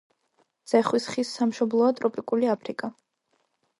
ძეხვის 0.71 1.05
ხის 1.15 1.33
სამშობლოა 1.41 1.91
ტროპიკული 1.99 2.51
აფრიკა. 2.55 2.91